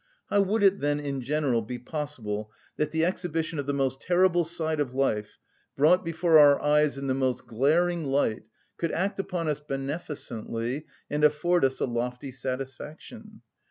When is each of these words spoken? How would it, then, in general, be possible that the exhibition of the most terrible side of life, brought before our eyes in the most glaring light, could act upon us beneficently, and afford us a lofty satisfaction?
How 0.31 0.41
would 0.41 0.63
it, 0.63 0.79
then, 0.79 0.99
in 0.99 1.21
general, 1.21 1.61
be 1.61 1.77
possible 1.77 2.51
that 2.75 2.89
the 2.89 3.05
exhibition 3.05 3.59
of 3.59 3.67
the 3.67 3.73
most 3.75 4.01
terrible 4.01 4.43
side 4.43 4.79
of 4.79 4.95
life, 4.95 5.37
brought 5.77 6.03
before 6.03 6.39
our 6.39 6.59
eyes 6.59 6.97
in 6.97 7.05
the 7.05 7.13
most 7.13 7.45
glaring 7.45 8.05
light, 8.05 8.41
could 8.77 8.91
act 8.93 9.19
upon 9.19 9.47
us 9.47 9.59
beneficently, 9.59 10.87
and 11.11 11.23
afford 11.23 11.63
us 11.63 11.79
a 11.79 11.85
lofty 11.85 12.31
satisfaction? 12.31 13.41